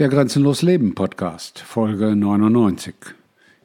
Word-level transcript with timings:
Der 0.00 0.08
Grenzenlos 0.08 0.62
Leben 0.62 0.96
Podcast, 0.96 1.60
Folge 1.60 2.16
99. 2.16 2.96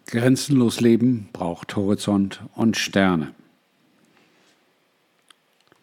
Grenzenlos 0.06 0.80
Leben 0.80 1.28
braucht 1.34 1.76
Horizont 1.76 2.44
und 2.54 2.78
Sterne. 2.78 3.34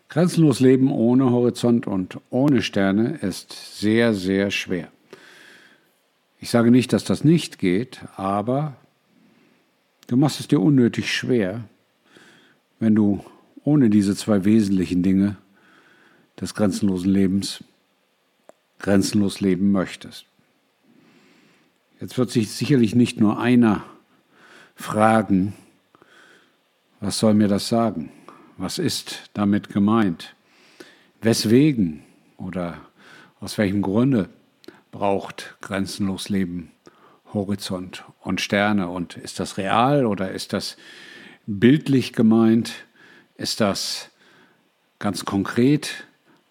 Grenzenlos 0.09 0.61
Leben 0.61 0.93
ohne 0.93 1.32
Horizont 1.32 1.88
und 1.88 2.21
ohne 2.30 2.62
Sterne 2.62 3.17
ist 3.22 3.80
sehr, 3.80 4.14
sehr 4.14 4.53
schwer. 4.53 4.87
Ich 6.38 6.51
sage 6.51 6.71
nicht, 6.71 6.92
dass 6.92 7.03
das 7.03 7.24
nicht 7.24 7.58
geht, 7.58 8.03
aber 8.15 8.76
du 10.06 10.17
machst 10.17 10.38
es 10.38 10.47
dir 10.47 10.60
unnötig 10.60 11.13
schwer, 11.13 11.65
wenn 12.78 12.94
du 12.94 13.24
ohne 13.65 13.90
diese 13.90 14.15
zwei 14.15 14.44
wesentlichen 14.44 15.03
Dinge 15.03 15.38
des 16.41 16.55
grenzenlosen 16.55 17.10
Lebens 17.10 17.65
grenzenlos 18.78 19.41
leben 19.41 19.73
möchtest. 19.73 20.24
Jetzt 21.99 22.19
wird 22.19 22.31
sich 22.31 22.51
sicherlich 22.51 22.95
nicht 22.95 23.21
nur 23.21 23.41
einer 23.41 23.83
fragen, 24.75 25.55
was 27.01 27.19
soll 27.19 27.33
mir 27.33 27.49
das 27.49 27.69
sagen? 27.69 28.13
Was 28.59 28.79
ist 28.79 29.31
damit 29.33 29.71
gemeint? 29.71 30.35
Weswegen 31.23 32.03
oder 32.37 32.77
aus 33.41 33.57
welchem 33.57 33.81
Grunde 33.81 34.29
braucht 34.93 35.57
grenzenlos 35.63 36.29
Leben 36.29 36.71
Horizont 37.33 38.05
und 38.21 38.43
Sterne? 38.43 38.89
Und 38.89 39.17
ist 39.17 39.41
das 39.41 39.57
real 39.57 40.05
oder 40.05 40.33
ist 40.33 40.53
das 40.53 40.77
bildlich 41.47 42.13
gemeint? 42.13 42.75
Ist 43.37 43.61
das 43.63 44.11
ganz 44.99 45.25
konkret 45.25 46.07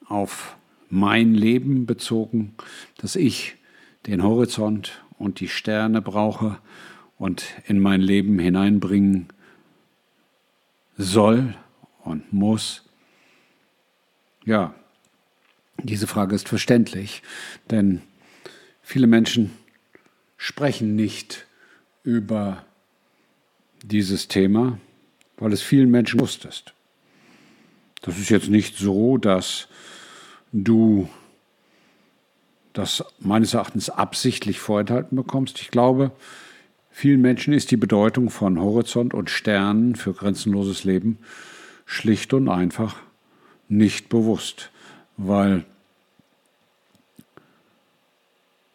auf 0.07 0.57
mein 0.89 1.35
Leben 1.35 1.85
bezogen, 1.85 2.55
dass 2.97 3.15
ich 3.15 3.57
den 4.07 4.23
Horizont 4.23 5.03
und 5.17 5.39
die 5.39 5.47
Sterne 5.47 6.01
brauche 6.01 6.57
und 7.17 7.45
in 7.65 7.79
mein 7.79 8.01
Leben 8.01 8.37
hineinbringen 8.39 9.27
soll 10.97 11.55
und 12.03 12.31
muss? 12.31 12.83
Ja, 14.45 14.75
diese 15.81 16.07
Frage 16.07 16.35
ist 16.35 16.47
verständlich, 16.47 17.23
denn 17.69 18.01
viele 18.81 19.07
Menschen 19.07 19.51
sprechen 20.37 20.95
nicht 20.95 21.45
über 22.03 22.63
dieses 23.83 24.27
Thema, 24.27 24.79
weil 25.37 25.53
es 25.53 25.61
vielen 25.61 25.89
Menschen 25.89 26.17
bewusst 26.17 26.45
ist. 26.45 26.73
Das 28.01 28.17
ist 28.19 28.29
jetzt 28.29 28.49
nicht 28.49 28.77
so, 28.77 29.17
dass 29.17 29.67
du 30.51 31.09
das 32.77 33.03
meines 33.19 33.53
Erachtens 33.53 33.89
absichtlich 33.89 34.59
vorenthalten 34.59 35.15
bekommst. 35.15 35.61
Ich 35.61 35.71
glaube, 35.71 36.11
vielen 36.91 37.21
Menschen 37.21 37.53
ist 37.53 37.71
die 37.71 37.77
Bedeutung 37.77 38.29
von 38.29 38.59
Horizont 38.59 39.13
und 39.13 39.29
Sternen 39.29 39.95
für 39.95 40.13
grenzenloses 40.13 40.83
Leben 40.83 41.17
schlicht 41.85 42.33
und 42.33 42.49
einfach 42.49 42.97
nicht 43.67 44.09
bewusst, 44.09 44.71
weil 45.17 45.65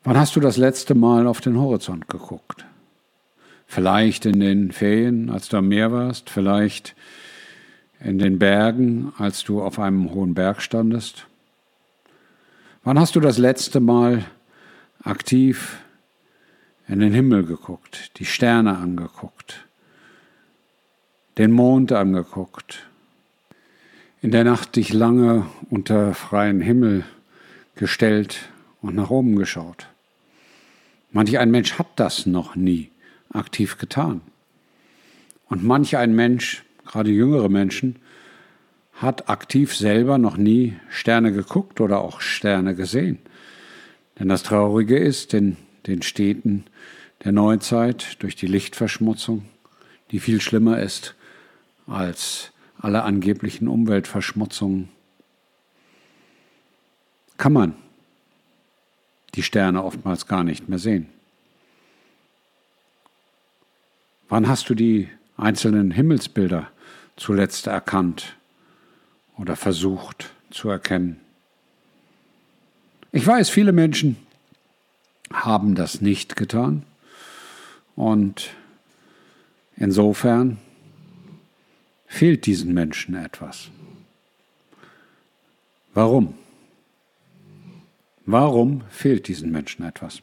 wann 0.03 0.17
hast 0.17 0.35
du 0.35 0.41
das 0.41 0.57
letzte 0.57 0.95
Mal 0.95 1.27
auf 1.27 1.41
den 1.41 1.59
Horizont 1.59 2.09
geguckt? 2.09 2.65
Vielleicht 3.67 4.27
in 4.27 4.41
den 4.41 4.73
Ferien, 4.73 5.31
als 5.31 5.49
du 5.49 5.59
am 5.59 5.69
Meer 5.69 5.93
warst, 5.93 6.31
vielleicht 6.31 6.97
in 8.01 8.19
den 8.19 8.39
Bergen, 8.39 9.13
als 9.19 9.45
du 9.45 9.63
auf 9.63 9.79
einem 9.79 10.13
hohen 10.13 10.35
Berg 10.35 10.63
standest, 10.63 11.27
Wann 12.83 12.99
hast 12.99 13.15
du 13.15 13.21
das 13.21 13.37
letzte 13.37 13.79
Mal 13.79 14.25
aktiv 15.05 15.81
in 16.89 17.01
den 17.01 17.13
Himmel 17.13 17.45
geguckt, 17.45 18.19
die 18.19 18.25
Sterne 18.25 18.79
angeguckt, 18.79 19.67
den 21.37 21.53
Mond 21.53 21.93
angeguckt, 21.93 22.87
in 24.23 24.31
der 24.31 24.45
Nacht 24.45 24.77
dich 24.77 24.95
lange 24.95 25.45
unter 25.69 26.15
freien 26.15 26.63
Himmel 26.63 27.05
gestellt 27.75 28.49
und 28.81 28.95
nach 28.95 29.11
oben 29.11 29.37
geschaut? 29.37 29.89
Manch 31.13 31.39
ein 31.39 31.51
Mensch 31.51 31.79
hat 31.79 31.89
das 31.97 32.25
noch 32.25 32.57
nie 32.57 32.91
aktiv 33.31 33.77
getan. 33.77 34.23
Und 35.51 35.63
manch 35.63 35.99
ein 35.99 36.15
Mensch, 36.15 36.65
gerade 36.87 37.11
jüngere 37.11 37.51
Menschen, 37.51 37.97
hat 39.01 39.31
aktiv 39.31 39.75
selber 39.75 40.19
noch 40.19 40.37
nie 40.37 40.77
Sterne 40.91 41.33
geguckt 41.33 41.81
oder 41.81 42.01
auch 42.03 42.21
Sterne 42.21 42.75
gesehen. 42.75 43.19
Denn 44.19 44.29
das 44.29 44.43
Traurige 44.43 44.99
ist, 44.99 45.33
in 45.33 45.57
den 45.87 46.03
Städten 46.03 46.67
der 47.25 47.33
Neuzeit 47.33 48.23
durch 48.23 48.37
die 48.37 48.47
Lichtverschmutzung, 48.47 49.47
die 50.11 50.21
viel 50.21 50.43
schlimmer 50.43 50.81
ist 50.81 51.15
als 51.87 52.53
alle 52.79 53.03
angeblichen 53.03 53.69
Umweltverschmutzungen, 53.69 54.91
kann 57.39 57.55
man 57.55 57.75
die 59.35 59.43
Sterne 59.43 59.83
oftmals 59.83 60.27
gar 60.27 60.45
nicht 60.45 60.69
mehr 60.69 60.79
sehen. 60.79 61.07
Wann 64.29 64.47
hast 64.47 64.69
du 64.69 64.75
die 64.75 65.09
einzelnen 65.39 65.91
Himmelsbilder 65.91 66.71
zuletzt 67.17 67.67
erkannt 67.67 68.37
oder 69.41 69.57
versucht 69.57 70.31
zu 70.51 70.69
erkennen. 70.69 71.19
Ich 73.11 73.27
weiß, 73.27 73.49
viele 73.49 73.73
Menschen 73.73 74.17
haben 75.33 75.75
das 75.75 76.01
nicht 76.01 76.37
getan 76.37 76.85
und 77.97 78.51
insofern 79.77 80.59
fehlt 82.07 82.45
diesen 82.47 82.75
Menschen 82.75 83.15
etwas. 83.15 83.71
Warum? 85.95 86.35
Warum 88.27 88.83
fehlt 88.91 89.27
diesen 89.27 89.51
Menschen 89.51 89.85
etwas? 89.85 90.21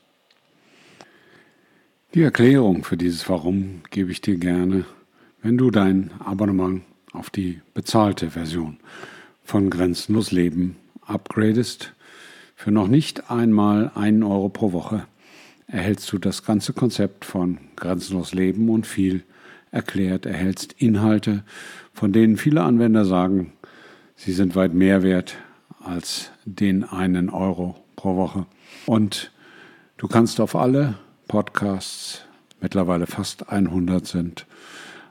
Die 2.14 2.22
Erklärung 2.22 2.84
für 2.84 2.98
dieses 2.98 3.28
Warum 3.28 3.82
gebe 3.90 4.12
ich 4.12 4.22
dir 4.22 4.38
gerne, 4.38 4.86
wenn 5.42 5.58
du 5.58 5.72
dein 5.72 6.12
Abonnement 6.20 6.84
auf 7.14 7.30
die 7.30 7.62
bezahlte 7.74 8.32
Version 8.32 8.78
von 9.44 9.70
Grenzenlos 9.70 10.32
Leben 10.32 10.78
upgradest. 11.06 11.94
Für 12.56 12.72
noch 12.72 12.88
nicht 12.88 13.32
einmal 13.32 13.92
einen 13.96 14.24
Euro 14.24 14.50
pro 14.50 14.72
Woche 14.72 15.06
erhältst 15.68 16.12
du 16.12 16.18
das 16.18 16.44
ganze 16.44 16.74
Konzept 16.74 17.26
von 17.26 17.60
Grenzenlos 17.76 18.34
Leben 18.34 18.70
und 18.70 18.88
viel 18.88 19.24
erklärt, 19.72 20.26
erhältst 20.26 20.74
Inhalte, 20.78 21.44
von 21.94 22.14
denen 22.14 22.38
viele 22.38 22.64
Anwender 22.64 23.06
sagen, 23.06 23.54
sie 24.16 24.32
sind 24.32 24.56
weit 24.56 24.74
mehr 24.74 25.04
wert 25.04 25.36
als 25.80 26.32
den 26.46 26.84
einen 26.84 27.30
Euro 27.30 27.76
pro 27.96 28.16
Woche. 28.16 28.46
Und 28.86 29.32
du 29.98 30.08
kannst 30.08 30.40
auf 30.40 30.56
alle 30.56 30.96
Podcasts, 31.28 32.24
mittlerweile 32.62 33.08
fast 33.08 33.50
100 33.50 34.08
sind, 34.08 34.46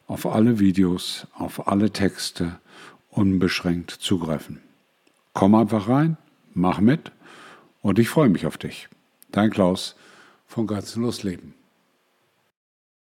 auf 0.06 0.26
alle 0.26 0.58
Videos, 0.58 1.26
auf 1.34 1.68
alle 1.68 1.90
Texte 1.90 2.58
unbeschränkt 3.10 3.90
zugreifen. 3.90 4.60
Komm 5.32 5.54
einfach 5.54 5.88
rein, 5.88 6.16
mach 6.54 6.80
mit 6.80 7.12
und 7.82 7.98
ich 7.98 8.08
freue 8.08 8.28
mich 8.28 8.46
auf 8.46 8.58
dich. 8.58 8.88
Dein 9.32 9.50
Klaus 9.50 9.96
von 10.46 10.66
Grenzenlos 10.66 11.22
Leben. 11.22 11.54